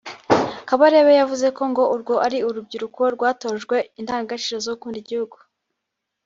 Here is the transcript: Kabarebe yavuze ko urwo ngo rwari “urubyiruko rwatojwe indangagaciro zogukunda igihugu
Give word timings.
Kabarebe 0.67 1.11
yavuze 1.21 1.47
ko 1.57 1.61
urwo 1.63 1.63
ngo 1.71 1.83
rwari 2.01 2.37
“urubyiruko 2.49 3.01
rwatojwe 3.15 3.75
indangagaciro 3.99 4.57
zogukunda 4.65 4.97
igihugu 5.03 5.35